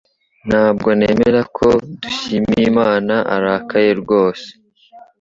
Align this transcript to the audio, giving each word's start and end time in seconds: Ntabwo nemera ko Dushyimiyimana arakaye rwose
Ntabwo 0.47 0.89
nemera 0.99 1.41
ko 1.57 1.67
Dushyimiyimana 2.01 3.15
arakaye 3.35 3.91
rwose 4.01 4.47